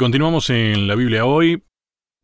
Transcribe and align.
continuamos 0.00 0.48
en 0.48 0.88
la 0.88 0.94
Biblia 0.94 1.26
hoy. 1.26 1.62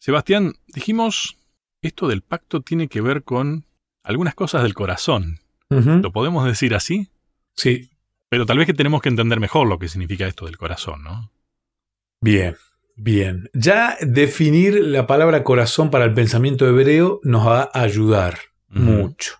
Sebastián, 0.00 0.54
dijimos, 0.68 1.36
esto 1.82 2.08
del 2.08 2.22
pacto 2.22 2.62
tiene 2.62 2.88
que 2.88 3.02
ver 3.02 3.22
con 3.22 3.66
algunas 4.02 4.34
cosas 4.34 4.62
del 4.62 4.72
corazón. 4.72 5.40
¿Lo 5.68 6.10
podemos 6.10 6.46
decir 6.46 6.74
así? 6.74 7.10
Sí. 7.54 7.90
Pero 8.30 8.46
tal 8.46 8.56
vez 8.56 8.66
que 8.66 8.72
tenemos 8.72 9.02
que 9.02 9.10
entender 9.10 9.40
mejor 9.40 9.66
lo 9.66 9.78
que 9.78 9.88
significa 9.88 10.26
esto 10.26 10.46
del 10.46 10.56
corazón, 10.56 11.04
¿no? 11.04 11.30
Bien, 12.22 12.56
bien. 12.94 13.50
Ya 13.52 13.98
definir 14.00 14.82
la 14.82 15.06
palabra 15.06 15.44
corazón 15.44 15.90
para 15.90 16.06
el 16.06 16.14
pensamiento 16.14 16.66
hebreo 16.66 17.20
nos 17.24 17.46
va 17.46 17.70
a 17.74 17.82
ayudar 17.82 18.38
mucho. 18.68 19.34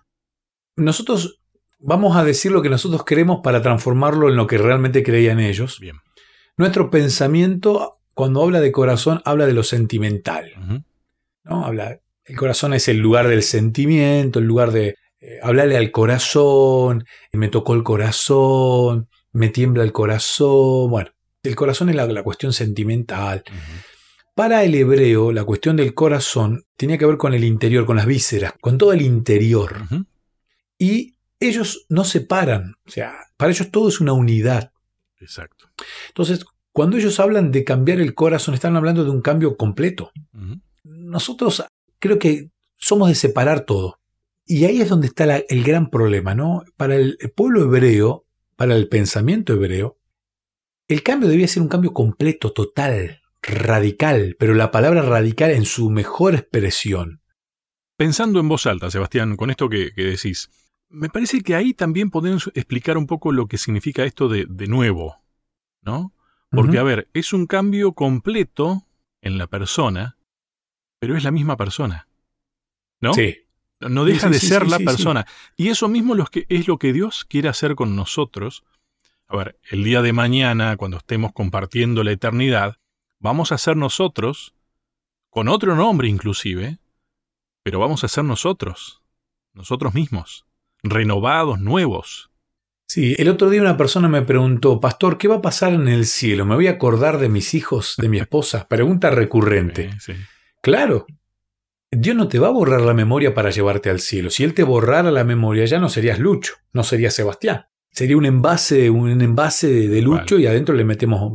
Nosotros 0.75 1.41
vamos 1.79 2.15
a 2.15 2.23
decir 2.23 2.51
lo 2.51 2.61
que 2.61 2.69
nosotros 2.69 3.03
queremos 3.03 3.39
para 3.43 3.63
transformarlo 3.63 4.29
en 4.29 4.35
lo 4.35 4.45
que 4.45 4.59
realmente 4.59 5.01
creían 5.01 5.39
ellos. 5.39 5.79
Bien. 5.79 5.95
Nuestro 6.55 6.91
pensamiento, 6.91 7.96
cuando 8.17 8.41
habla 8.41 8.59
de 8.59 8.71
corazón, 8.71 9.21
habla 9.25 9.45
de 9.45 9.53
lo 9.53 9.61
sentimental. 9.61 10.51
¿no? 11.43 11.65
Habla, 11.67 11.99
el 12.25 12.35
corazón 12.35 12.73
es 12.73 12.87
el 12.87 12.97
lugar 12.97 13.27
del 13.27 13.43
sentimiento, 13.43 14.39
el 14.39 14.45
lugar 14.45 14.71
de 14.71 14.95
eh, 15.19 15.37
hablarle 15.43 15.77
al 15.77 15.91
corazón, 15.91 17.05
me 17.31 17.47
tocó 17.49 17.75
el 17.75 17.83
corazón, 17.83 19.07
me 19.33 19.49
tiembla 19.49 19.83
el 19.83 19.91
corazón. 19.91 20.89
Bueno, 20.89 21.11
el 21.43 21.55
corazón 21.55 21.89
es 21.89 21.95
la, 21.95 22.23
cuestión 22.23 22.53
sentimental. 22.53 23.43
Para 24.33 24.63
el 24.63 24.73
hebreo, 24.73 25.31
la 25.31 25.43
cuestión 25.43 25.75
del 25.75 25.93
corazón 25.93 26.65
tenía 26.75 26.97
que 26.97 27.05
ver 27.05 27.17
con 27.17 27.35
el 27.35 27.43
interior, 27.43 27.85
con 27.85 27.97
las 27.97 28.07
vísceras, 28.07 28.53
con 28.59 28.79
todo 28.79 28.93
el 28.93 29.03
interior. 29.03 29.75
Y 30.79 31.13
ellos 31.39 31.85
no 31.87 32.03
separan, 32.03 32.77
o 32.83 32.89
sea, 32.89 33.13
para 33.37 33.51
ellos 33.51 33.69
todo 33.69 33.89
es 33.89 34.01
una 34.01 34.13
unidad. 34.13 34.71
Exacto. 35.19 35.69
Entonces, 36.07 36.43
cuando 36.77 36.97
ellos 36.97 37.19
hablan 37.19 37.51
de 37.51 37.63
cambiar 37.63 37.99
el 37.99 38.13
corazón, 38.13 38.53
están 38.53 38.75
hablando 38.75 39.03
de 39.03 39.09
un 39.09 39.23
cambio 39.23 39.57
completo. 39.57 40.11
Nosotros 40.83 41.65
creo 41.97 42.19
que 42.19 42.51
somos 42.75 43.09
de 43.09 43.15
separar 43.15 43.61
todo. 43.61 43.99
Y 44.45 44.65
ahí 44.65 44.79
es 44.79 44.87
donde 44.87 45.07
está 45.07 45.37
el 45.37 45.63
gran 45.63 45.89
problema, 45.89 46.35
¿no? 46.35 46.61
Para 46.75 46.95
el 46.95 47.17
pueblo 47.35 47.63
hebreo, 47.63 48.27
para 48.55 48.75
el 48.75 48.89
pensamiento 48.89 49.53
hebreo, 49.53 49.97
el 50.87 51.01
cambio 51.01 51.27
debía 51.27 51.47
ser 51.47 51.63
un 51.63 51.67
cambio 51.67 51.93
completo, 51.93 52.53
total, 52.53 53.21
radical, 53.41 54.35
pero 54.37 54.53
la 54.53 54.69
palabra 54.69 55.01
radical 55.01 55.49
en 55.49 55.65
su 55.65 55.89
mejor 55.89 56.35
expresión. 56.35 57.23
Pensando 57.95 58.39
en 58.39 58.49
voz 58.49 58.67
alta, 58.67 58.91
Sebastián, 58.91 59.35
con 59.35 59.49
esto 59.49 59.67
que, 59.67 59.89
decís, 59.95 60.51
me 60.89 61.09
parece 61.09 61.41
que 61.41 61.55
ahí 61.55 61.73
también 61.73 62.11
podemos 62.11 62.51
explicar 62.53 62.99
un 62.99 63.07
poco 63.07 63.31
lo 63.31 63.47
que 63.47 63.57
significa 63.57 64.03
esto 64.03 64.29
de, 64.29 64.45
de 64.47 64.67
nuevo, 64.67 65.23
¿no? 65.81 66.13
Porque, 66.49 66.77
a 66.79 66.83
ver, 66.83 67.09
es 67.13 67.33
un 67.33 67.45
cambio 67.45 67.91
completo 67.91 68.85
en 69.21 69.37
la 69.37 69.47
persona, 69.47 70.17
pero 70.99 71.17
es 71.17 71.23
la 71.23 71.31
misma 71.31 71.57
persona. 71.57 72.07
¿No? 72.99 73.13
Sí. 73.13 73.37
No 73.79 74.05
deja 74.05 74.29
de 74.29 74.39
ser 74.39 74.67
la 74.67 74.79
persona. 74.79 75.27
Y 75.55 75.67
eso 75.67 75.87
mismo 75.87 76.15
es 76.15 76.67
lo 76.67 76.77
que 76.79 76.93
Dios 76.93 77.25
quiere 77.25 77.49
hacer 77.49 77.75
con 77.75 77.95
nosotros. 77.95 78.63
A 79.27 79.37
ver, 79.37 79.59
el 79.69 79.83
día 79.83 80.01
de 80.01 80.13
mañana, 80.13 80.77
cuando 80.77 80.97
estemos 80.97 81.31
compartiendo 81.33 82.03
la 82.03 82.11
eternidad, 82.11 82.77
vamos 83.19 83.51
a 83.51 83.57
ser 83.57 83.77
nosotros, 83.77 84.55
con 85.29 85.47
otro 85.47 85.75
nombre 85.75 86.07
inclusive, 86.07 86.79
pero 87.61 87.79
vamos 87.79 88.03
a 88.03 88.07
ser 88.07 88.23
nosotros, 88.23 89.01
nosotros 89.53 89.93
mismos, 89.93 90.45
renovados, 90.81 91.59
nuevos. 91.59 92.31
Sí, 92.87 93.15
el 93.17 93.27
otro 93.27 93.49
día 93.49 93.61
una 93.61 93.75
persona 93.75 94.07
me 94.07 94.21
preguntó, 94.21 94.79
Pastor, 94.79 95.17
¿qué 95.17 95.27
va 95.27 95.35
a 95.35 95.41
pasar 95.41 95.73
en 95.73 95.89
el 95.89 96.05
cielo? 96.05 96.45
¿Me 96.45 96.55
voy 96.55 96.67
a 96.67 96.71
acordar 96.71 97.19
de 97.19 97.27
mis 97.27 97.53
hijos, 97.53 97.95
de 97.97 98.07
mi 98.07 98.17
esposa? 98.17 98.67
Pregunta 98.69 99.09
recurrente. 99.09 99.89
Claro, 100.61 101.05
Dios 101.91 102.15
no 102.15 102.29
te 102.29 102.39
va 102.39 102.47
a 102.47 102.51
borrar 102.51 102.81
la 102.81 102.93
memoria 102.93 103.33
para 103.33 103.49
llevarte 103.49 103.89
al 103.89 103.99
cielo. 103.99 104.29
Si 104.29 104.45
Él 104.45 104.53
te 104.53 104.63
borrara 104.63 105.11
la 105.11 105.25
memoria, 105.25 105.65
ya 105.65 105.79
no 105.79 105.89
serías 105.89 106.19
Lucho, 106.19 106.53
no 106.71 106.83
serías 106.83 107.13
Sebastián. 107.13 107.65
Sería 107.91 108.15
un 108.15 108.25
envase, 108.25 108.89
un 108.89 109.21
envase 109.21 109.89
de, 109.89 110.01
Lucho 110.01 110.39
y 110.39 110.47
adentro 110.47 110.73
le 110.73 110.85
metemos. 110.85 111.33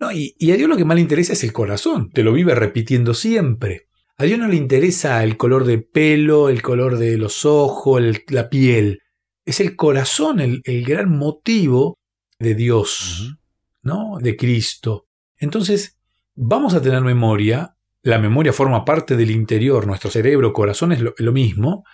No, 0.00 0.10
y, 0.12 0.34
a 0.50 0.56
Dios 0.56 0.68
lo 0.68 0.76
que 0.76 0.84
más 0.84 0.96
le 0.96 1.02
interesa 1.02 1.34
es 1.34 1.44
el 1.44 1.52
corazón. 1.52 2.10
Te 2.10 2.24
lo 2.24 2.32
vive 2.32 2.56
repitiendo 2.56 3.14
siempre. 3.14 3.88
A 4.18 4.24
Dios 4.24 4.38
no 4.38 4.48
le 4.48 4.56
interesa 4.56 5.22
el 5.22 5.36
color 5.36 5.64
de 5.64 5.78
pelo, 5.78 6.48
el 6.48 6.60
color 6.60 6.98
de 6.98 7.18
los 7.18 7.44
ojos, 7.44 8.02
la 8.28 8.48
piel. 8.48 9.00
Es 9.44 9.60
el 9.60 9.76
corazón 9.76 10.40
el, 10.40 10.84
gran 10.84 11.10
motivo 11.16 11.98
de 12.38 12.54
Dios, 12.54 13.36
¿no? 13.82 14.18
De 14.20 14.36
Cristo. 14.36 15.06
Entonces, 15.36 15.98
vamos 16.34 16.74
a 16.74 16.82
tener 16.82 17.02
memoria 17.02 17.76
la 18.02 18.18
memoria 18.18 18.52
forma 18.52 18.84
parte 18.84 19.16
del 19.16 19.30
interior, 19.30 19.86
nuestro 19.86 20.10
cerebro, 20.10 20.52
corazón 20.52 20.92
es 20.92 21.00
lo, 21.00 21.32
mismo. 21.32 21.84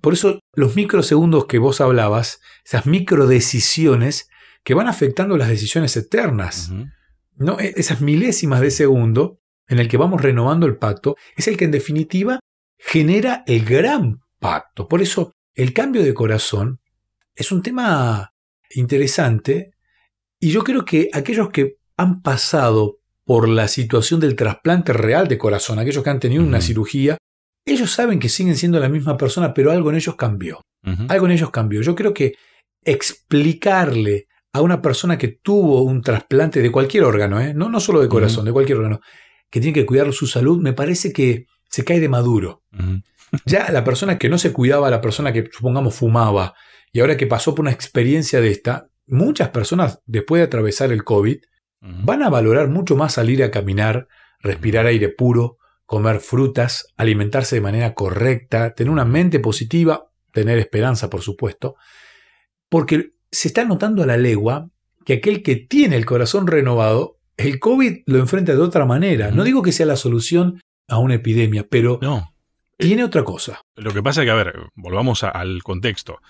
Por 0.00 0.14
eso 0.14 0.40
los 0.54 0.74
microsegundos 0.74 1.46
que 1.46 1.58
vos 1.58 1.80
hablabas, 1.80 2.40
esas 2.64 2.86
microdecisiones 2.86 4.30
que 4.62 4.74
van 4.74 4.88
afectando 4.88 5.36
las 5.36 5.48
decisiones 5.48 5.96
eternas, 5.96 6.72
¿no? 7.36 7.60
E, 7.60 7.74
esas 7.76 8.00
milésimas 8.00 8.60
de 8.60 8.70
segundo 8.70 9.38
en 9.68 9.78
el 9.78 9.88
que 9.88 9.98
vamos 9.98 10.22
renovando 10.22 10.66
el 10.66 10.76
pacto, 10.76 11.16
es 11.36 11.48
el 11.48 11.56
que 11.56 11.66
en 11.66 11.70
definitiva 11.70 12.40
genera 12.78 13.44
el 13.46 13.64
gran 13.64 14.20
pacto. 14.38 14.88
Por 14.88 15.02
eso 15.02 15.32
el 15.54 15.72
cambio 15.72 16.02
de 16.02 16.14
corazón 16.14 16.80
es 17.34 17.52
un 17.52 17.62
tema 17.62 18.34
interesante 18.70 19.74
y 20.40 20.50
yo 20.50 20.64
creo 20.64 20.84
que 20.84 21.08
aquellos 21.12 21.50
que 21.50 21.78
han 21.96 22.22
pasado 22.22 22.98
por 23.24 23.48
la 23.48 23.68
situación 23.68 24.20
del 24.20 24.36
trasplante 24.36 24.92
real 24.92 25.28
de 25.28 25.38
corazón, 25.38 25.78
aquellos 25.78 26.04
que 26.04 26.10
han 26.10 26.20
tenido 26.20 26.42
una 26.42 26.60
cirugía, 26.60 27.16
ellos 27.64 27.92
saben 27.92 28.18
que 28.18 28.28
siguen 28.28 28.56
siendo 28.56 28.78
la 28.78 28.88
misma 28.88 29.16
persona, 29.16 29.54
pero 29.54 29.70
algo 29.70 29.90
en 29.90 29.96
ellos 29.96 30.16
cambió. 30.16 30.60
Algo 31.08 31.26
en 31.26 31.32
ellos 31.32 31.50
cambió. 31.50 31.80
Yo 31.80 31.94
creo 31.94 32.12
que 32.12 32.34
explicarle 32.84 34.26
a 34.52 34.60
una 34.60 34.82
persona 34.82 35.16
que 35.16 35.28
tuvo 35.28 35.82
un 35.82 36.02
trasplante 36.02 36.60
de 36.60 36.70
cualquier 36.70 37.04
órgano, 37.04 37.40
¿eh? 37.40 37.54
no, 37.54 37.70
no 37.70 37.80
solo 37.80 38.02
de 38.02 38.08
corazón, 38.08 38.44
de 38.44 38.52
cualquier 38.52 38.78
órgano, 38.78 39.00
que 39.50 39.60
tiene 39.60 39.72
que 39.72 39.86
cuidar 39.86 40.12
su 40.12 40.26
salud, 40.26 40.60
me 40.60 40.74
parece 40.74 41.12
que 41.12 41.46
se 41.70 41.84
cae 41.84 42.00
de 42.00 42.08
maduro. 42.08 42.62
Ya 43.46 43.70
la 43.70 43.84
persona 43.84 44.18
que 44.18 44.28
no 44.28 44.38
se 44.38 44.52
cuidaba, 44.52 44.90
la 44.90 45.00
persona 45.00 45.32
que 45.32 45.48
supongamos 45.52 45.94
fumaba, 45.94 46.54
y 46.92 47.00
ahora 47.00 47.16
que 47.16 47.26
pasó 47.26 47.54
por 47.54 47.64
una 47.64 47.72
experiencia 47.72 48.40
de 48.40 48.50
esta, 48.50 48.88
muchas 49.06 49.50
personas 49.50 50.00
después 50.06 50.40
de 50.40 50.46
atravesar 50.46 50.92
el 50.92 51.04
COVID, 51.04 51.38
van 51.80 52.22
a 52.22 52.30
valorar 52.30 52.68
mucho 52.68 52.96
más 52.96 53.12
salir 53.12 53.42
a 53.42 53.50
caminar, 53.50 54.08
respirar 54.40 54.86
aire 54.86 55.10
puro, 55.10 55.58
comer 55.84 56.20
frutas, 56.20 56.86
alimentarse 56.96 57.56
de 57.56 57.60
manera 57.60 57.94
correcta, 57.94 58.74
tener 58.74 58.90
una 58.90 59.04
mente 59.04 59.38
positiva, 59.38 60.06
tener 60.32 60.58
esperanza, 60.58 61.10
por 61.10 61.20
supuesto, 61.20 61.76
porque 62.68 63.12
se 63.30 63.48
está 63.48 63.64
notando 63.64 64.02
a 64.02 64.06
la 64.06 64.16
legua 64.16 64.70
que 65.04 65.14
aquel 65.14 65.42
que 65.42 65.56
tiene 65.56 65.96
el 65.96 66.06
corazón 66.06 66.46
renovado, 66.46 67.18
el 67.36 67.58
COVID 67.58 68.04
lo 68.06 68.18
enfrenta 68.18 68.52
de 68.52 68.60
otra 68.60 68.86
manera. 68.86 69.30
No 69.30 69.44
digo 69.44 69.62
que 69.62 69.72
sea 69.72 69.86
la 69.86 69.96
solución 69.96 70.60
a 70.88 70.98
una 70.98 71.14
epidemia, 71.14 71.66
pero 71.68 71.98
no. 72.00 72.33
Tiene 72.78 73.04
otra 73.04 73.24
cosa. 73.24 73.60
Lo 73.76 73.92
que 73.92 74.02
pasa 74.02 74.22
es 74.22 74.26
que, 74.26 74.30
a 74.30 74.34
ver, 74.34 74.68
volvamos 74.74 75.22
al 75.24 75.62
contexto. 75.62 76.20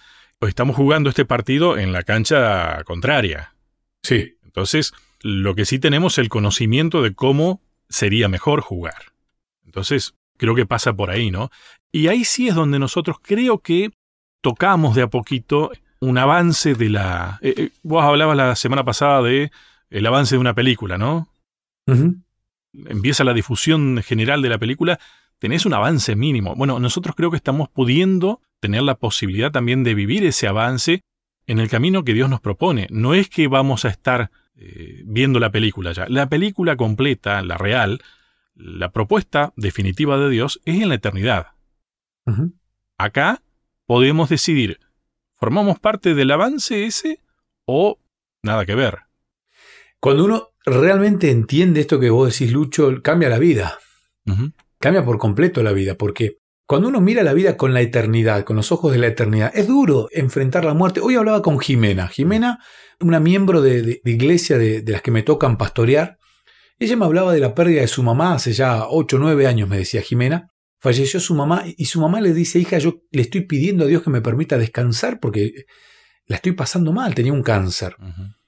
Estamos 0.40 0.76
jugando 0.76 1.08
este 1.08 1.24
partido 1.24 1.78
en 1.78 1.92
la 1.92 2.02
cancha 2.02 2.82
contraria. 2.84 3.54
Sí. 4.02 4.36
Entonces, 4.44 4.92
lo 5.20 5.54
que 5.54 5.64
sí 5.64 5.78
tenemos 5.78 6.14
es 6.14 6.18
el 6.18 6.28
conocimiento 6.28 7.02
de 7.02 7.14
cómo 7.14 7.60
sería 7.88 8.28
mejor 8.28 8.60
jugar. 8.60 9.12
Entonces, 9.64 10.14
creo 10.36 10.54
que 10.54 10.66
pasa 10.66 10.92
por 10.92 11.10
ahí, 11.10 11.30
¿no? 11.30 11.50
Y 11.90 12.08
ahí 12.08 12.24
sí 12.24 12.48
es 12.48 12.54
donde 12.54 12.78
nosotros 12.78 13.16
creo 13.22 13.58
que 13.58 13.90
tocamos 14.40 14.94
de 14.94 15.02
a 15.02 15.08
poquito 15.08 15.72
un 16.00 16.18
avance 16.18 16.74
de 16.74 16.88
la... 16.90 17.38
Eh, 17.42 17.54
eh, 17.56 17.70
vos 17.82 18.04
hablabas 18.04 18.36
la 18.36 18.56
semana 18.56 18.84
pasada 18.84 19.22
de 19.22 19.50
el 19.90 20.06
avance 20.06 20.34
de 20.34 20.40
una 20.40 20.54
película, 20.54 20.98
¿no? 20.98 21.28
Empieza 22.72 23.24
la 23.24 23.32
difusión 23.32 24.02
general 24.02 24.42
de 24.42 24.48
la 24.48 24.58
película, 24.58 24.98
tenés 25.44 25.66
un 25.66 25.74
avance 25.74 26.16
mínimo. 26.16 26.54
Bueno, 26.54 26.80
nosotros 26.80 27.14
creo 27.14 27.30
que 27.30 27.36
estamos 27.36 27.68
pudiendo 27.68 28.40
tener 28.60 28.80
la 28.80 28.94
posibilidad 28.94 29.52
también 29.52 29.84
de 29.84 29.92
vivir 29.92 30.24
ese 30.24 30.48
avance 30.48 31.02
en 31.46 31.58
el 31.58 31.68
camino 31.68 32.02
que 32.02 32.14
Dios 32.14 32.30
nos 32.30 32.40
propone. 32.40 32.86
No 32.90 33.12
es 33.12 33.28
que 33.28 33.46
vamos 33.46 33.84
a 33.84 33.88
estar 33.88 34.30
eh, 34.56 35.02
viendo 35.04 35.38
la 35.40 35.52
película 35.52 35.92
ya. 35.92 36.06
La 36.08 36.30
película 36.30 36.78
completa, 36.78 37.42
la 37.42 37.58
real, 37.58 38.00
la 38.54 38.90
propuesta 38.90 39.52
definitiva 39.54 40.16
de 40.16 40.30
Dios 40.30 40.62
es 40.64 40.80
en 40.80 40.88
la 40.88 40.94
eternidad. 40.94 41.48
Acá 42.96 43.42
podemos 43.84 44.30
decidir, 44.30 44.80
¿formamos 45.34 45.78
parte 45.78 46.14
del 46.14 46.30
avance 46.30 46.86
ese 46.86 47.20
o 47.66 47.98
nada 48.42 48.64
que 48.64 48.74
ver? 48.74 49.00
Cuando 50.00 50.24
uno 50.24 50.52
realmente 50.64 51.30
entiende 51.30 51.82
esto 51.82 52.00
que 52.00 52.08
vos 52.08 52.32
decís, 52.32 52.50
Lucho, 52.50 53.02
cambia 53.02 53.28
la 53.28 53.38
vida. 53.38 53.78
Cambia 54.84 55.02
por 55.02 55.16
completo 55.16 55.62
la 55.62 55.72
vida, 55.72 55.94
porque 55.94 56.40
cuando 56.66 56.88
uno 56.88 57.00
mira 57.00 57.22
la 57.22 57.32
vida 57.32 57.56
con 57.56 57.72
la 57.72 57.80
eternidad, 57.80 58.44
con 58.44 58.56
los 58.56 58.70
ojos 58.70 58.92
de 58.92 58.98
la 58.98 59.06
eternidad, 59.06 59.50
es 59.54 59.66
duro 59.66 60.08
enfrentar 60.12 60.62
la 60.62 60.74
muerte. 60.74 61.00
Hoy 61.00 61.14
hablaba 61.14 61.40
con 61.40 61.58
Jimena. 61.58 62.08
Jimena, 62.08 62.58
una 63.00 63.18
miembro 63.18 63.62
de, 63.62 64.02
iglesia 64.04 64.58
de, 64.58 64.84
las 64.86 65.00
que 65.00 65.10
me 65.10 65.22
tocan 65.22 65.56
pastorear, 65.56 66.18
Ella 66.78 66.98
me 66.98 67.06
hablaba 67.06 67.32
de 67.32 67.40
la 67.40 67.54
pérdida 67.54 67.80
de 67.80 67.88
su 67.88 68.02
mamá 68.02 68.34
hace 68.34 68.52
ya 68.52 68.86
8 68.86 69.16
o 69.16 69.20
9 69.20 69.46
años, 69.46 69.70
me 69.70 69.78
decía 69.78 70.02
Jimena. 70.02 70.50
Falleció 70.80 71.18
su 71.18 71.34
mamá 71.34 71.64
y 71.64 71.86
su 71.86 71.98
mamá 71.98 72.20
le 72.20 72.34
dice, 72.34 72.58
hija, 72.58 72.76
yo 72.76 73.00
le 73.10 73.22
estoy 73.22 73.46
pidiendo 73.46 73.84
a 73.84 73.86
Dios 73.86 74.02
que 74.02 74.10
me 74.10 74.20
permita 74.20 74.58
descansar 74.58 75.18
porque 75.18 75.64
la 76.26 76.36
estoy 76.36 76.52
pasando 76.52 76.92
mal, 76.92 77.14
tenía 77.14 77.32
un 77.32 77.42
cáncer. 77.42 77.96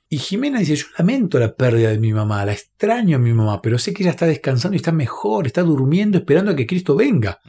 Y 0.08 0.18
Jimena 0.18 0.60
dice, 0.60 0.76
yo 0.76 0.86
lamento 0.98 1.38
la 1.38 1.54
pérdida 1.54 1.90
de 1.90 1.98
mi 1.98 2.12
mamá, 2.12 2.44
la 2.44 2.52
extraño 2.52 3.16
a 3.16 3.20
mi 3.20 3.32
mamá, 3.32 3.60
pero 3.60 3.78
sé 3.78 3.92
que 3.92 4.04
ella 4.04 4.10
está 4.10 4.26
descansando 4.26 4.74
y 4.74 4.78
está 4.78 4.92
mejor, 4.92 5.46
está 5.46 5.62
durmiendo 5.62 6.18
esperando 6.18 6.52
a 6.52 6.56
que 6.56 6.66
Cristo 6.66 6.94
venga. 6.94 7.40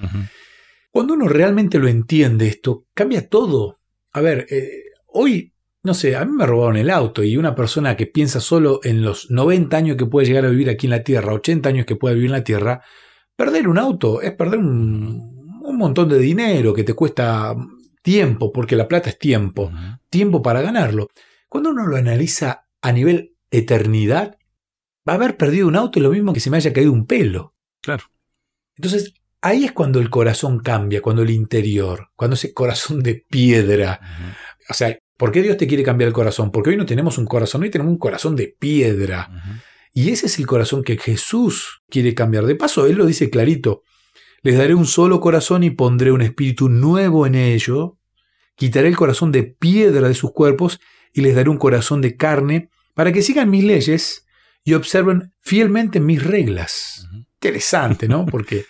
Cuando 0.91 1.13
uno 1.13 1.27
realmente 1.27 1.77
lo 1.77 1.87
entiende 1.87 2.47
esto, 2.47 2.85
cambia 2.95 3.29
todo. 3.29 3.79
A 4.11 4.21
ver, 4.21 4.47
eh, 4.49 4.85
hoy, 5.05 5.53
no 5.83 5.93
sé, 5.93 6.15
a 6.15 6.25
mí 6.25 6.31
me 6.31 6.47
robaron 6.47 6.77
el 6.77 6.89
auto 6.89 7.23
y 7.23 7.37
una 7.37 7.53
persona 7.53 7.95
que 7.95 8.07
piensa 8.07 8.39
solo 8.39 8.79
en 8.83 9.03
los 9.03 9.29
90 9.29 9.77
años 9.77 9.97
que 9.97 10.07
puede 10.07 10.25
llegar 10.25 10.45
a 10.45 10.49
vivir 10.49 10.69
aquí 10.69 10.87
en 10.87 10.91
la 10.91 11.03
Tierra, 11.03 11.33
80 11.33 11.69
años 11.69 11.85
que 11.85 11.95
puede 11.95 12.15
vivir 12.15 12.31
en 12.31 12.37
la 12.37 12.43
Tierra, 12.43 12.81
perder 13.35 13.67
un 13.67 13.77
auto 13.77 14.19
es 14.19 14.31
perder 14.31 14.57
un, 14.57 15.61
un 15.61 15.77
montón 15.77 16.09
de 16.09 16.17
dinero 16.17 16.73
que 16.73 16.83
te 16.83 16.95
cuesta 16.95 17.55
tiempo, 18.01 18.51
porque 18.51 18.75
la 18.75 18.87
plata 18.87 19.09
es 19.09 19.19
tiempo, 19.19 19.71
tiempo 20.09 20.41
para 20.41 20.61
ganarlo. 20.61 21.09
Cuando 21.49 21.69
uno 21.71 21.87
lo 21.87 21.97
analiza 21.97 22.67
a 22.81 22.91
nivel 22.91 23.35
eternidad, 23.51 24.37
va 25.07 25.13
a 25.13 25.15
haber 25.15 25.37
perdido 25.37 25.67
un 25.67 25.75
auto 25.75 25.99
lo 25.99 26.11
mismo 26.11 26.33
que 26.33 26.39
si 26.39 26.49
me 26.49 26.57
haya 26.57 26.73
caído 26.73 26.91
un 26.91 27.05
pelo. 27.05 27.55
Claro. 27.81 28.05
Entonces, 28.75 29.13
ahí 29.41 29.65
es 29.65 29.71
cuando 29.71 29.99
el 29.99 30.09
corazón 30.09 30.59
cambia, 30.59 31.01
cuando 31.01 31.21
el 31.21 31.29
interior, 31.29 32.09
cuando 32.15 32.35
ese 32.35 32.53
corazón 32.53 33.01
de 33.01 33.25
piedra. 33.29 33.99
O 34.69 34.73
sea, 34.73 34.97
¿por 35.17 35.31
qué 35.31 35.41
Dios 35.41 35.57
te 35.57 35.67
quiere 35.67 35.83
cambiar 35.83 36.09
el 36.09 36.13
corazón? 36.13 36.51
Porque 36.51 36.71
hoy 36.71 36.77
no 36.77 36.85
tenemos 36.85 37.17
un 37.17 37.25
corazón, 37.25 37.63
hoy 37.63 37.69
tenemos 37.69 37.91
un 37.91 37.99
corazón 37.99 38.35
de 38.35 38.55
piedra. 38.59 39.29
Y 39.93 40.11
ese 40.11 40.27
es 40.27 40.37
el 40.37 40.45
corazón 40.45 40.83
que 40.83 40.97
Jesús 40.97 41.81
quiere 41.89 42.13
cambiar. 42.13 42.45
De 42.45 42.55
paso, 42.55 42.85
Él 42.85 42.97
lo 42.97 43.05
dice 43.05 43.29
clarito. 43.29 43.83
Les 44.43 44.57
daré 44.57 44.75
un 44.75 44.85
solo 44.85 45.19
corazón 45.19 45.63
y 45.63 45.71
pondré 45.71 46.11
un 46.11 46.21
espíritu 46.21 46.69
nuevo 46.69 47.25
en 47.25 47.35
ello. 47.35 47.97
Quitaré 48.55 48.89
el 48.89 48.95
corazón 48.95 49.31
de 49.31 49.43
piedra 49.43 50.07
de 50.07 50.13
sus 50.13 50.31
cuerpos 50.31 50.79
y 51.13 51.21
les 51.21 51.35
daré 51.35 51.49
un 51.49 51.57
corazón 51.57 52.01
de 52.01 52.15
carne 52.15 52.69
para 52.93 53.11
que 53.11 53.21
sigan 53.21 53.49
mis 53.49 53.63
leyes 53.63 54.27
y 54.63 54.73
observen 54.73 55.33
fielmente 55.41 55.99
mis 55.99 56.23
reglas. 56.23 57.07
Interesante, 57.13 58.07
¿no? 58.07 58.25
Porque, 58.31 58.65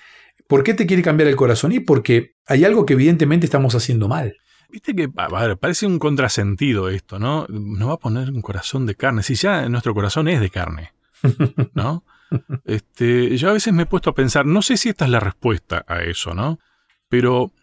¿por 0.48 0.64
qué 0.64 0.74
te 0.74 0.86
quiere 0.86 1.04
cambiar 1.04 1.30
el 1.30 1.36
corazón? 1.36 1.72
Y 1.72 1.80
porque 1.80 2.36
hay 2.46 2.66
algo 2.66 2.86
que 2.86 2.94
evidentemente 2.94 3.46
estamos 3.46 3.76
haciendo 3.76 4.08
mal. 4.08 4.38
Viste 4.70 4.94
que 4.94 5.08
parece 5.08 5.86
un 5.86 5.98
contrasentido 5.98 6.90
esto, 6.90 7.20
¿no? 7.20 7.48
No 7.50 7.88
va 7.88 7.94
a 7.94 8.00
poner 8.00 8.30
un 8.30 8.42
corazón 8.42 8.86
de 8.86 8.96
carne, 8.96 9.24
si 9.24 9.36
ya 9.36 9.68
nuestro 9.70 9.94
corazón 9.94 10.28
es 10.28 10.42
de 10.42 10.50
carne, 10.50 10.94
¿no? 11.74 12.04
Este, 12.66 13.38
yo 13.38 13.50
a 13.50 13.54
veces 13.54 13.74
me 13.74 13.84
he 13.84 13.86
puesto 13.86 14.10
a 14.10 14.14
pensar, 14.14 14.46
no 14.46 14.62
sé 14.62 14.76
si 14.76 14.90
esta 14.90 15.06
es 15.06 15.12
la 15.12 15.22
respuesta 15.22 15.86
a 15.88 16.02
eso, 16.02 16.34
¿no? 16.34 16.60
Pero 17.08 17.54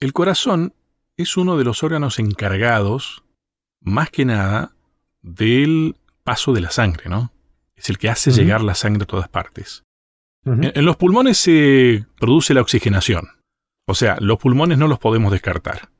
el 0.00 0.14
corazón 0.14 0.72
es 1.18 1.36
uno 1.36 1.58
de 1.58 1.64
los 1.64 1.82
órganos 1.82 2.18
encargados 2.18 3.22
más 3.80 4.10
que 4.10 4.24
nada 4.24 4.72
del 5.22 5.96
paso 6.24 6.52
de 6.52 6.60
la 6.60 6.70
sangre, 6.70 7.08
¿no? 7.08 7.32
Es 7.76 7.90
el 7.90 7.98
que 7.98 8.08
hace 8.08 8.32
llegar 8.32 8.62
la 8.62 8.74
sangre 8.74 9.04
a 9.04 9.06
todas 9.06 9.28
partes. 9.28 9.84
en, 10.44 10.84
los 10.84 10.96
pulmones 10.96 11.38
se 11.38 12.06
produce 12.18 12.54
la 12.54 12.60
oxigenación. 12.60 13.28
O 13.86 13.94
sea, 13.94 14.16
los 14.20 14.38
pulmones 14.38 14.78
no 14.78 14.88
los 14.88 14.98
podemos 14.98 15.32
descartar. 15.32 15.90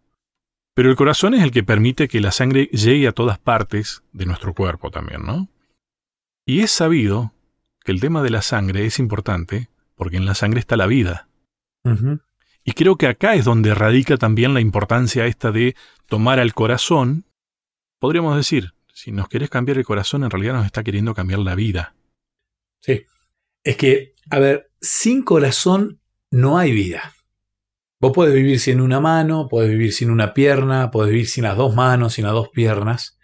Pero 0.74 0.90
el 0.90 0.96
corazón 0.96 1.34
es 1.34 1.42
el 1.42 1.50
que 1.50 1.62
permite 1.62 2.08
que 2.08 2.20
la 2.20 2.30
sangre 2.30 2.66
llegue 2.66 3.08
a 3.08 3.12
todas 3.12 3.38
partes 3.38 4.02
de 4.12 4.26
nuestro 4.26 4.54
cuerpo 4.54 4.90
también, 4.90 5.22
¿no? 5.24 5.48
Y 6.46 6.60
es 6.60 6.70
sabido 6.70 7.32
que 7.84 7.92
el 7.92 8.00
tema 8.00 8.22
de 8.22 8.30
la 8.30 8.42
sangre 8.42 8.86
es 8.86 8.98
importante 8.98 9.70
porque 9.94 10.16
en 10.16 10.26
la 10.26 10.34
sangre 10.34 10.60
está 10.60 10.76
la 10.76 10.86
vida. 10.86 11.28
Y 12.64 12.72
creo 12.72 12.96
que 12.96 13.06
acá 13.06 13.34
es 13.34 13.44
donde 13.44 13.74
radica 13.74 14.18
también 14.18 14.52
la 14.52 14.60
importancia 14.60 15.26
esta 15.26 15.52
de 15.52 15.74
tomar 16.06 16.38
al 16.38 16.52
corazón 16.52 17.24
podríamos 17.98 18.36
decir, 18.36 18.72
si 18.92 19.12
nos 19.12 19.28
querés 19.28 19.50
cambiar 19.50 19.78
el 19.78 19.84
corazón, 19.84 20.24
en 20.24 20.30
realidad 20.30 20.54
nos 20.54 20.66
está 20.66 20.82
queriendo 20.82 21.14
cambiar 21.14 21.40
la 21.40 21.54
vida. 21.54 21.94
Sí. 22.80 23.04
Es 23.62 23.76
que, 23.76 24.14
a 24.30 24.38
ver, 24.38 24.70
sin 24.80 25.22
corazón 25.22 26.00
no 26.30 26.58
hay 26.58 26.72
vida. 26.72 27.14
Vos 28.00 28.12
podés 28.12 28.34
vivir 28.34 28.60
sin 28.60 28.80
una 28.80 29.00
mano, 29.00 29.48
podés 29.48 29.70
vivir 29.70 29.92
sin 29.92 30.10
una 30.10 30.32
pierna, 30.32 30.90
podés 30.90 31.10
vivir 31.10 31.28
sin 31.28 31.44
las 31.44 31.56
dos 31.56 31.74
manos, 31.74 32.14
sin 32.14 32.24
las 32.24 32.32
dos 32.32 32.48
piernas. 32.50 33.18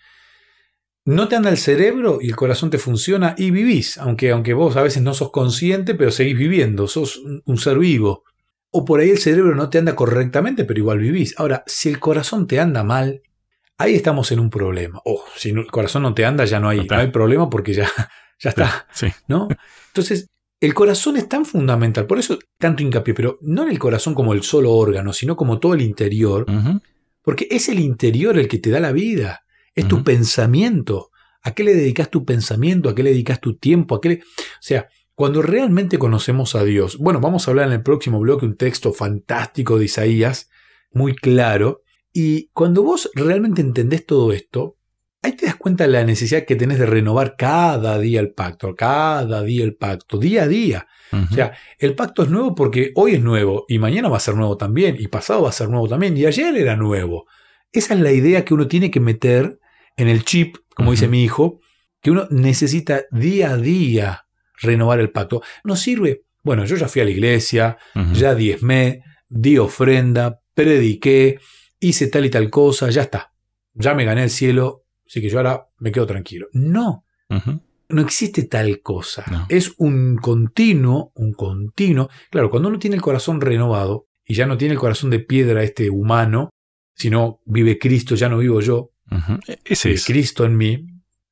No 1.04 1.28
te 1.28 1.36
anda 1.36 1.50
el 1.50 1.58
cerebro 1.58 2.18
y 2.20 2.28
el 2.28 2.36
corazón 2.36 2.70
te 2.70 2.78
funciona 2.78 3.34
y 3.36 3.50
vivís, 3.50 3.98
aunque, 3.98 4.30
aunque 4.30 4.54
vos 4.54 4.76
a 4.76 4.82
veces 4.82 5.02
no 5.02 5.12
sos 5.12 5.30
consciente, 5.30 5.94
pero 5.94 6.10
seguís 6.10 6.36
viviendo, 6.36 6.88
sos 6.88 7.20
un 7.44 7.58
ser 7.58 7.78
vivo. 7.78 8.24
O 8.70 8.84
por 8.84 9.00
ahí 9.00 9.10
el 9.10 9.18
cerebro 9.18 9.54
no 9.54 9.70
te 9.70 9.78
anda 9.78 9.94
correctamente, 9.94 10.64
pero 10.64 10.80
igual 10.80 10.98
vivís. 10.98 11.38
Ahora, 11.38 11.62
si 11.66 11.88
el 11.88 12.00
corazón 12.00 12.46
te 12.48 12.58
anda 12.58 12.82
mal, 12.82 13.22
ahí 13.78 13.94
estamos 13.94 14.30
en 14.32 14.40
un 14.40 14.50
problema. 14.50 15.00
Oh, 15.04 15.24
si 15.36 15.50
el 15.50 15.66
corazón 15.66 16.02
no 16.02 16.14
te 16.14 16.24
anda, 16.24 16.44
ya 16.44 16.60
no 16.60 16.68
hay, 16.68 16.86
hay 16.88 17.10
problema 17.10 17.50
porque 17.50 17.72
ya, 17.72 17.88
ya 18.38 18.50
está. 18.50 18.86
¿no? 19.28 19.48
Entonces, 19.88 20.30
el 20.60 20.74
corazón 20.74 21.16
es 21.16 21.28
tan 21.28 21.44
fundamental, 21.44 22.06
por 22.06 22.18
eso 22.18 22.38
tanto 22.58 22.82
hincapié, 22.82 23.14
pero 23.14 23.38
no 23.42 23.64
en 23.64 23.70
el 23.70 23.78
corazón 23.78 24.14
como 24.14 24.32
el 24.32 24.42
solo 24.42 24.72
órgano, 24.72 25.12
sino 25.12 25.36
como 25.36 25.58
todo 25.58 25.74
el 25.74 25.82
interior, 25.82 26.46
porque 27.22 27.46
es 27.50 27.68
el 27.68 27.80
interior 27.80 28.38
el 28.38 28.48
que 28.48 28.58
te 28.58 28.70
da 28.70 28.80
la 28.80 28.92
vida, 28.92 29.44
es 29.74 29.88
tu 29.88 30.02
pensamiento. 30.04 31.10
¿A 31.42 31.52
qué 31.52 31.64
le 31.64 31.74
dedicas 31.74 32.10
tu 32.10 32.24
pensamiento? 32.24 32.88
¿A 32.88 32.94
qué 32.94 33.02
le 33.02 33.10
dedicas 33.10 33.40
tu 33.40 33.56
tiempo? 33.58 33.94
¿A 33.94 34.00
qué 34.00 34.22
O 34.22 34.62
sea, 34.62 34.88
cuando 35.14 35.42
realmente 35.42 35.98
conocemos 35.98 36.54
a 36.54 36.64
Dios, 36.64 36.96
bueno, 36.96 37.20
vamos 37.20 37.46
a 37.46 37.50
hablar 37.50 37.66
en 37.66 37.74
el 37.74 37.82
próximo 37.82 38.18
bloque 38.18 38.46
un 38.46 38.56
texto 38.56 38.92
fantástico 38.94 39.78
de 39.78 39.84
Isaías, 39.84 40.48
muy 40.92 41.14
claro, 41.14 41.82
y 42.16 42.48
cuando 42.52 42.84
vos 42.84 43.10
realmente 43.14 43.60
entendés 43.60 44.06
todo 44.06 44.32
esto, 44.32 44.78
ahí 45.20 45.32
te 45.32 45.46
das 45.46 45.56
cuenta 45.56 45.84
de 45.84 45.90
la 45.90 46.04
necesidad 46.04 46.44
que 46.46 46.54
tenés 46.54 46.78
de 46.78 46.86
renovar 46.86 47.34
cada 47.36 47.98
día 47.98 48.20
el 48.20 48.32
pacto, 48.32 48.76
cada 48.76 49.42
día 49.42 49.64
el 49.64 49.74
pacto, 49.74 50.18
día 50.18 50.44
a 50.44 50.48
día. 50.48 50.86
O 51.12 51.34
sea, 51.34 51.52
el 51.78 51.94
pacto 51.94 52.22
es 52.22 52.28
nuevo 52.28 52.54
porque 52.54 52.92
hoy 52.94 53.14
es 53.14 53.20
nuevo 53.20 53.66
y 53.68 53.78
mañana 53.78 54.08
va 54.08 54.16
a 54.16 54.20
ser 54.20 54.36
nuevo 54.36 54.56
también 54.56 54.96
y 54.98 55.08
pasado 55.08 55.42
va 55.42 55.48
a 55.48 55.52
ser 55.52 55.68
nuevo 55.68 55.88
también 55.88 56.16
y 56.16 56.24
ayer 56.24 56.56
era 56.56 56.76
nuevo. 56.76 57.26
Esa 57.72 57.94
es 57.94 58.00
la 58.00 58.12
idea 58.12 58.44
que 58.44 58.54
uno 58.54 58.68
tiene 58.68 58.90
que 58.90 59.00
meter 59.00 59.58
en 59.96 60.08
el 60.08 60.24
chip, 60.24 60.56
como 60.74 60.92
dice 60.92 61.08
mi 61.08 61.24
hijo, 61.24 61.60
que 62.00 62.12
uno 62.12 62.28
necesita 62.30 63.02
día 63.10 63.52
a 63.52 63.56
día 63.56 64.26
renovar 64.60 65.00
el 65.00 65.10
pacto. 65.10 65.42
No 65.64 65.74
sirve, 65.74 66.24
bueno, 66.44 66.64
yo 66.64 66.76
ya 66.76 66.86
fui 66.86 67.02
a 67.02 67.04
la 67.04 67.10
iglesia, 67.10 67.76
ya 68.12 68.34
diezmé, 68.36 69.02
di 69.28 69.58
ofrenda, 69.58 70.40
prediqué, 70.54 71.38
hice 71.84 72.08
tal 72.08 72.24
y 72.24 72.30
tal 72.30 72.50
cosa, 72.50 72.90
ya 72.90 73.02
está. 73.02 73.32
Ya 73.74 73.94
me 73.94 74.04
gané 74.04 74.24
el 74.24 74.30
cielo, 74.30 74.84
así 75.06 75.20
que 75.20 75.28
yo 75.28 75.38
ahora 75.38 75.68
me 75.78 75.92
quedo 75.92 76.06
tranquilo. 76.06 76.48
No. 76.52 77.04
No 77.88 78.02
existe 78.02 78.44
tal 78.44 78.80
cosa. 78.80 79.46
Es 79.48 79.74
un 79.78 80.16
continuo, 80.16 81.12
un 81.14 81.32
continuo. 81.32 82.08
Claro, 82.30 82.50
cuando 82.50 82.68
uno 82.68 82.78
tiene 82.78 82.96
el 82.96 83.02
corazón 83.02 83.40
renovado 83.40 84.08
y 84.24 84.34
ya 84.34 84.46
no 84.46 84.56
tiene 84.56 84.74
el 84.74 84.80
corazón 84.80 85.10
de 85.10 85.20
piedra 85.20 85.62
este 85.62 85.90
humano, 85.90 86.50
sino 86.94 87.40
vive 87.44 87.78
Cristo, 87.78 88.14
ya 88.14 88.28
no 88.28 88.38
vivo 88.38 88.60
yo, 88.60 88.92
e-, 89.46 89.58
Ese 89.64 89.92
es. 89.92 90.04
Cristo 90.04 90.44
en 90.44 90.56
mí, 90.56 90.86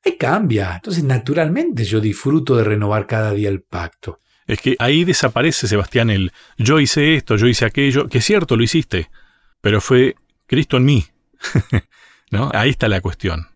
ahí 0.04 0.16
cambia. 0.16 0.75
Entonces, 0.76 1.04
naturalmente 1.04 1.85
yo 1.85 2.00
disfruto 2.00 2.56
de 2.56 2.64
renovar 2.64 3.06
cada 3.06 3.32
día 3.32 3.49
el 3.49 3.62
pacto. 3.62 4.18
Es 4.47 4.61
que 4.61 4.76
ahí 4.78 5.04
desaparece, 5.04 5.68
Sebastián, 5.68 6.11
el 6.11 6.32
yo 6.59 6.80
hice 6.80 7.14
esto, 7.14 7.37
yo 7.37 7.47
hice 7.47 7.64
aquello, 7.64 8.09
que 8.09 8.18
es 8.18 8.25
cierto, 8.25 8.56
lo 8.56 8.64
hiciste, 8.64 9.09
pero 9.61 9.80
fue 9.80 10.16
Cristo 10.52 10.76
en 10.76 10.85
mí. 10.85 11.06
¿No? 12.30 12.50
Ahí 12.52 12.68
está 12.68 12.87
la 12.87 13.00
cuestión. 13.00 13.49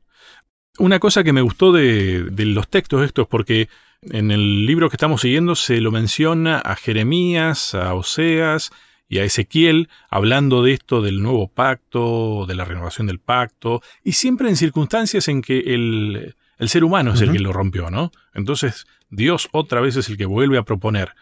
Una 0.78 0.98
cosa 0.98 1.24
que 1.24 1.34
me 1.34 1.42
gustó 1.42 1.70
de, 1.70 2.32
los 2.38 2.68
textos 2.68 3.04
estos, 3.04 3.28
porque 3.28 3.68
en 4.00 4.30
el 4.30 4.64
libro 4.64 4.88
que 4.88 4.96
estamos 4.96 5.20
siguiendo 5.20 5.56
se 5.56 5.82
lo 5.82 5.90
menciona 5.90 6.58
a 6.58 6.74
Jeremías, 6.74 7.74
a 7.74 7.92
Oseas 7.92 8.70
y 9.10 9.18
a 9.18 9.24
Ezequiel, 9.24 9.90
hablando 10.08 10.62
de 10.62 10.72
esto 10.72 11.02
del 11.02 11.22
nuevo 11.22 11.48
pacto, 11.48 12.46
de 12.48 12.54
la 12.54 12.64
renovación 12.64 13.06
del 13.08 13.18
pacto, 13.18 13.82
y 14.02 14.12
siempre 14.12 14.48
en 14.48 14.56
circunstancias 14.56 15.28
en 15.28 15.42
que 15.42 15.58
el, 15.58 16.34
ser 16.60 16.82
humano 16.82 17.12
es 17.12 17.20
el 17.20 17.30
que 17.30 17.40
lo 17.40 17.52
rompió, 17.52 17.90
¿no? 17.90 18.10
Entonces, 18.32 18.86
Dios 19.10 19.50
otra 19.52 19.82
vez 19.82 19.96
es 19.96 20.08
el 20.08 20.16
que 20.16 20.24
vuelve 20.24 20.56
a 20.56 20.62
proponer. 20.62 21.14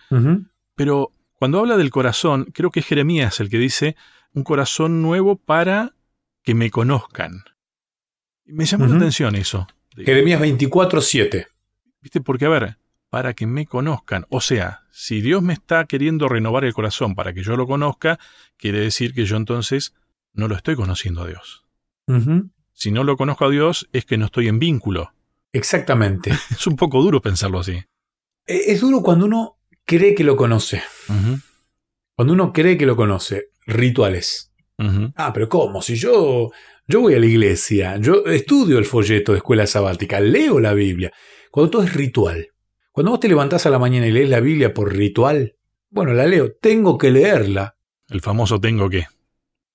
Pero 0.76 1.11
cuando 1.35 1.59
habla 1.59 1.76
del 1.76 1.90
corazón, 1.90 2.45
creo 2.54 2.71
que 2.71 2.78
es 2.78 2.87
Jeremías 2.87 3.40
el 3.40 3.50
que 3.50 3.59
dice, 3.59 3.97
un 4.35 4.45
corazón 4.45 5.00
nuevo 5.00 5.37
para 5.37 5.95
que 6.43 6.55
me 6.55 6.71
conozcan. 6.71 7.45
Me 8.45 8.67
llama 8.67 8.87
la 8.87 8.97
atención 8.97 9.35
eso. 9.37 9.67
Jeremías 9.97 10.41
24, 10.41 11.00
7. 11.00 11.47
¿Viste? 12.03 12.21
Porque, 12.21 12.45
a 12.45 12.50
ver, 12.50 12.76
para 13.09 13.33
que 13.33 13.47
me 13.47 13.64
conozcan. 13.64 14.26
O 14.29 14.41
sea, 14.41 14.83
si 14.91 15.21
Dios 15.21 15.43
me 15.43 15.55
está 15.55 15.87
queriendo 15.87 16.29
renovar 16.29 16.64
el 16.64 16.75
corazón 16.75 17.14
para 17.14 17.33
que 17.33 17.43
yo 17.43 17.57
lo 17.57 17.67
conozca, 17.67 18.19
quiere 18.57 18.81
decir 18.81 19.14
que 19.14 19.25
yo 19.25 19.37
entonces 19.37 19.95
no 20.33 20.49
lo 20.49 20.57
estoy 20.57 20.75
conociendo 20.75 21.23
a 21.23 21.29
Dios. 21.29 21.64
Si 22.75 22.91
no 22.91 23.05
lo 23.05 23.17
conozco 23.17 23.47
a 23.47 23.50
Dios, 23.50 23.88
es 23.93 24.05
que 24.05 24.19
no 24.19 24.26
estoy 24.26 24.49
en 24.49 24.59
vínculo. 24.59 25.14
Exactamente. 25.53 26.33
es 26.50 26.67
un 26.67 26.76
poco 26.76 27.00
duro 27.00 27.23
pensarlo 27.23 27.61
así. 27.61 27.83
E, 28.47 28.73
es 28.73 28.81
duro 28.81 29.00
cuando 29.00 29.26
uno 29.26 29.59
cree 29.85 30.14
que 30.14 30.25
lo 30.25 30.37
conoce. 30.37 30.83
Cuando 32.17 32.35
uno 32.35 32.53
cree 32.53 32.76
que 32.76 32.85
lo 32.85 32.97
conoce. 32.97 33.50
Rituales. 33.66 34.52
Ah, 35.16 35.33
pero 35.33 35.49
¿cómo? 35.49 35.83
Si 35.83 35.94
yo, 35.94 36.50
yo 36.87 37.00
voy 37.00 37.14
a 37.14 37.21
la 37.21 37.26
iglesia, 37.26 37.97
yo 37.99 38.25
estudio 38.26 38.78
el 38.78 38.85
folleto 38.85 39.33
de 39.33 39.38
escuela 39.38 39.66
sabática, 39.66 40.21
leo 40.21 40.61
la 40.61 40.75
Biblia. 40.75 41.12
Cuando 41.50 41.71
todo 41.71 41.83
es 41.83 41.94
ritual. 41.94 42.49
Cuando 42.92 43.12
vos 43.12 43.21
te 43.21 43.28
levantás 43.28 43.66
a 43.66 43.71
la 43.71 43.78
mañana 43.78 44.06
y 44.06 44.12
lees 44.12 44.28
la 44.28 44.40
Biblia 44.40 44.75
por 44.75 44.94
ritual, 44.94 45.56
bueno, 45.90 46.12
la 46.12 46.26
leo, 46.26 46.52
tengo 46.61 46.99
que 46.99 47.11
leerla. 47.11 47.76
El 48.09 48.21
famoso 48.21 48.61
tengo 48.61 48.90
que. 48.90 49.06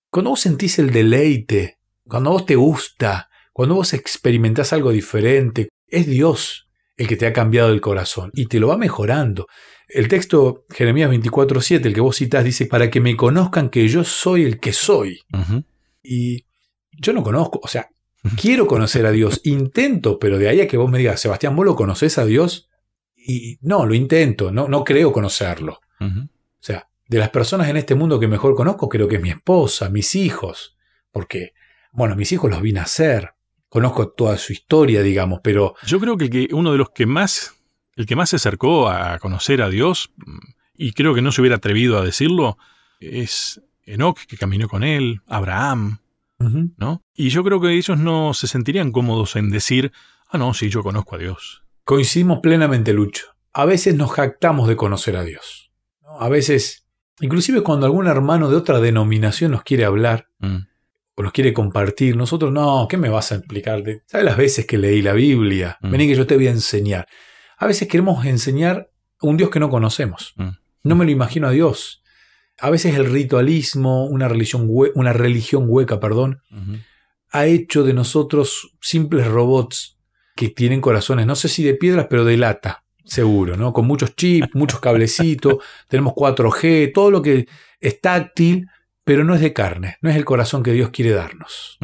Cuando 0.10 0.32
vos 0.32 0.42
sentís 0.42 0.80
el 0.80 0.92
deleite, 0.92 1.80
cuando 2.04 2.32
vos 2.32 2.46
te 2.46 2.56
gusta, 2.56 3.30
cuando 3.54 3.76
vos 3.76 3.94
experimentás 3.94 4.74
algo 4.74 4.92
diferente, 4.92 5.70
es 5.88 6.08
Dios 6.08 6.69
el 7.00 7.08
que 7.08 7.16
te 7.16 7.26
ha 7.26 7.32
cambiado 7.32 7.72
el 7.72 7.80
corazón 7.80 8.30
y 8.34 8.48
te 8.48 8.60
lo 8.60 8.68
va 8.68 8.78
mejorando. 8.78 9.48
El 9.88 10.10
texto 10.10 10.66
Jeremías 10.70 11.10
24:7, 11.10 11.86
el 11.86 11.94
que 11.94 12.02
vos 12.02 12.18
citás, 12.18 12.44
dice, 12.44 12.66
para 12.66 12.90
que 12.90 13.00
me 13.00 13.16
conozcan 13.16 13.70
que 13.70 13.88
yo 13.88 14.04
soy 14.04 14.44
el 14.44 14.60
que 14.60 14.74
soy. 14.74 15.22
Y 16.04 16.46
yo 16.92 17.14
no 17.14 17.24
conozco, 17.24 17.62
o 17.64 17.70
sea, 17.70 17.90
quiero 18.36 18.68
conocer 18.68 19.06
a 19.06 19.12
Dios, 19.12 19.40
intento, 19.46 20.20
pero 20.20 20.38
de 20.38 20.50
ahí 20.50 20.60
a 20.60 20.68
que 20.68 20.76
vos 20.76 20.92
me 20.92 20.98
digas, 20.98 21.22
Sebastián, 21.22 21.56
¿vos 21.56 21.66
lo 21.66 21.78
conoces 21.78 22.18
a 22.18 22.26
Dios? 22.26 22.70
Y 23.16 23.58
no, 23.62 23.86
lo 23.86 23.94
intento, 23.94 24.52
no, 24.52 24.68
no 24.68 24.84
creo 24.84 25.14
conocerlo. 25.14 25.80
O 26.02 26.28
sea, 26.60 26.90
de 27.08 27.18
las 27.18 27.30
personas 27.30 27.70
en 27.70 27.78
este 27.78 27.96
mundo 27.96 28.20
que 28.20 28.28
mejor 28.28 28.56
conozco, 28.56 28.90
creo 28.90 29.08
que 29.08 29.16
es 29.16 29.22
mi 29.22 29.30
esposa, 29.30 29.90
mis 29.90 30.16
hijos, 30.16 30.76
porque, 31.12 31.54
bueno, 31.94 32.18
mis 32.18 32.34
hijos 32.34 32.52
los 32.52 32.62
vi 32.62 32.74
nacer, 32.74 33.36
conozco 33.70 34.10
toda 34.10 34.38
su 34.38 34.52
historia, 34.52 35.02
digamos, 35.02 35.40
pero... 35.44 35.76
Yo 35.86 36.00
creo 36.00 36.18
que, 36.18 36.50
uno 36.52 36.72
de 36.72 36.78
los 36.78 36.90
que 36.90 37.06
más, 37.06 37.56
el 37.96 38.06
que 38.06 38.16
más 38.16 38.32
se 38.32 38.36
acercó 38.36 38.90
a 38.90 39.20
conocer 39.20 39.62
a 39.62 39.70
Dios, 39.70 40.12
y 40.76 40.94
creo 40.94 41.14
que 41.14 41.22
no 41.22 41.32
se 41.32 41.42
hubiera 41.42 41.58
atrevido 41.58 41.98
a 41.98 42.04
decirlo, 42.04 42.58
es 43.00 43.62
Enoch, 43.86 44.20
que 44.28 44.38
caminó 44.38 44.68
con 44.68 44.84
él, 44.84 45.22
Abraham, 45.28 46.00
¿no? 46.78 47.04
Y 47.14 47.30
yo 47.30 47.44
creo 47.44 47.60
que 47.60 47.74
ellos 47.74 48.00
no 48.00 48.34
se 48.34 48.48
sentirían 48.48 48.92
cómodos 48.92 49.36
en 49.36 49.50
decir, 49.50 49.92
ah, 50.30 50.38
no, 50.38 50.54
sí, 50.54 50.70
yo 50.70 50.84
conozco 50.84 51.16
a 51.16 51.20
Dios. 51.20 51.64
Coincidimos 51.84 52.40
plenamente, 52.40 52.94
Lucho. 52.94 53.36
A 53.52 53.66
veces 53.66 53.96
nos 53.96 54.12
jactamos 54.12 54.70
de 54.70 54.78
conocer 54.78 55.18
a 55.18 55.24
Dios. 55.24 55.72
A 56.20 56.30
veces, 56.30 56.88
inclusive 57.20 57.62
cuando 57.62 57.86
algún 57.86 58.08
hermano 58.08 58.50
de 58.50 58.56
otra 58.56 58.80
denominación 58.80 59.52
nos 59.52 59.64
quiere 59.64 59.86
hablar, 59.86 60.30
mm 60.40 60.70
o 61.20 61.22
nos 61.22 61.34
quiere 61.34 61.52
compartir, 61.52 62.16
nosotros 62.16 62.50
no, 62.50 62.88
¿qué 62.90 62.96
me 62.96 63.10
vas 63.10 63.34
a 63.34 63.36
explicar? 63.36 63.84
¿Sabes 64.06 64.26
las 64.26 64.38
veces 64.38 64.66
que 64.66 64.78
leí 64.78 65.02
la 65.02 65.12
Biblia? 65.12 65.78
Mm. 65.82 65.92
Vení 65.92 66.08
que 66.08 66.16
yo 66.16 66.26
te 66.26 66.38
voy 66.38 66.48
a 66.48 66.52
enseñar. 66.52 67.10
A 67.58 67.68
veces 67.68 67.90
queremos 67.90 68.26
enseñar 68.26 68.90
a 69.20 69.28
un 69.28 69.36
Dios 69.36 69.50
que 69.50 69.60
no 69.60 69.70
conocemos. 69.70 70.32
Mm. 70.38 70.50
No 70.84 70.96
me 70.96 71.04
lo 71.04 71.12
imagino 71.12 71.50
a 71.50 71.52
Dios. 71.52 72.04
A 72.58 72.70
veces 72.70 72.96
el 72.96 73.12
ritualismo, 73.12 74.06
una 74.06 74.30
religión, 74.30 74.66
una 74.96 75.12
religión 75.12 75.66
hueca, 75.68 76.00
perdón, 76.00 76.42
ha 77.32 77.46
hecho 77.48 77.84
de 77.84 77.94
nosotros 77.94 78.72
simples 78.80 79.28
robots 79.28 79.98
que 80.38 80.48
tienen 80.48 80.80
corazones, 80.80 81.26
no 81.26 81.36
sé 81.36 81.50
si 81.50 81.66
de 81.66 81.74
piedras, 81.74 82.08
pero 82.10 82.24
de 82.24 82.38
lata, 82.38 82.86
seguro, 83.04 83.58
¿no? 83.58 83.74
Con 83.74 83.86
muchos 83.88 84.16
chips, 84.16 84.48
muchos 84.54 84.80
cablecitos, 84.80 85.56
tenemos 85.90 86.14
4G, 86.14 86.94
todo 86.94 87.12
lo 87.12 87.22
que 87.22 87.46
es 87.82 88.00
táctil, 88.00 88.70
pero 89.10 89.24
no 89.24 89.34
es 89.34 89.42
de 89.42 89.54
carne, 89.54 89.98
no 90.04 90.12
es 90.12 90.16
el 90.16 90.24
corazón 90.24 90.62
que 90.62 90.72
Dios 90.72 90.92
quiere 90.92 91.10
darnos. 91.10 91.80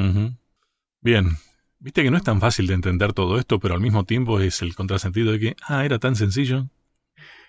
Bien, 1.02 1.38
viste 1.80 2.04
que 2.04 2.12
no 2.12 2.18
es 2.18 2.24
tan 2.24 2.40
fácil 2.40 2.68
de 2.68 2.76
entender 2.76 3.14
todo 3.14 3.40
esto, 3.40 3.60
pero 3.60 3.74
al 3.74 3.82
mismo 3.82 4.04
tiempo 4.04 4.40
es 4.40 4.62
el 4.62 4.76
contrasentido 4.76 5.32
de 5.32 5.40
que, 5.40 5.56
ah, 5.68 5.84
era 5.86 5.98
tan 5.98 6.16
sencillo. 6.16 6.70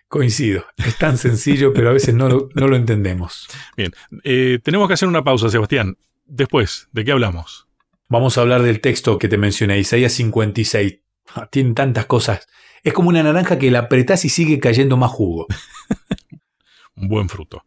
Coincido, 0.08 0.64
es 0.78 0.96
tan 0.96 1.18
sencillo, 1.18 1.74
pero 1.74 1.90
a 1.90 1.92
veces 1.92 2.14
no 2.14 2.26
lo, 2.30 2.74
entendemos. 2.74 3.48
Bien, 3.76 3.92
eh, 4.24 4.60
tenemos 4.62 4.88
que 4.88 4.94
hacer 4.94 5.08
una 5.08 5.22
pausa, 5.22 5.50
Sebastián. 5.50 5.98
Después, 6.24 6.88
¿de 6.92 7.04
qué 7.04 7.12
hablamos? 7.12 7.68
Vamos 8.08 8.38
a 8.38 8.40
hablar 8.40 8.62
del 8.62 8.80
texto 8.80 9.18
que 9.18 9.28
te 9.28 9.36
mencioné, 9.36 9.78
Isaías 9.78 10.14
56. 10.14 11.00
Ah, 11.34 11.48
tiene 11.50 11.74
tantas 11.74 12.06
cosas. 12.06 12.48
Es 12.82 12.94
como 12.94 13.10
una 13.10 13.22
naranja 13.22 13.58
que 13.58 13.70
la 13.70 13.80
apretás 13.80 14.24
y 14.24 14.30
sigue 14.30 14.58
cayendo 14.58 14.96
más 14.96 15.10
jugo. 15.10 15.46
Un 16.96 17.08
buen 17.08 17.28
fruto. 17.28 17.66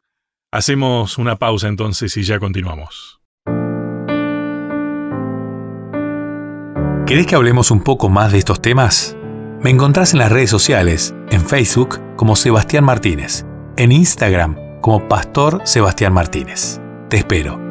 Hacemos 0.52 1.20
una 1.20 1.36
pausa 1.36 1.68
entonces 1.68 2.18
y 2.18 2.24
ya 2.24 2.40
continuamos. 2.40 3.20
¿Querés 7.06 7.28
que 7.28 7.36
hablemos 7.36 7.70
un 7.70 7.84
poco 7.84 8.10
más 8.10 8.32
de 8.32 8.40
estos 8.40 8.60
temas? 8.60 9.16
Me 9.62 9.70
encontrás 9.70 10.14
en 10.14 10.20
las 10.20 10.32
redes 10.32 10.50
sociales, 10.50 11.14
en 11.30 11.46
Facebook 11.46 12.00
como 12.16 12.36
Sebastián 12.36 12.84
Martínez, 12.84 13.46
en 13.78 13.92
Instagram 13.92 14.58
como 14.82 15.08
Pastor 15.08 15.62
Sebastián 15.66 16.14
Martínez. 16.14 16.82
Te 17.10 17.18
espero. 17.18 17.69